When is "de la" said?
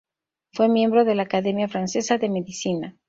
1.05-1.21